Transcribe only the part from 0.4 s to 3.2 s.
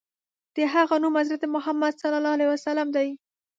د هغه نوم حضرت محمد ص دی.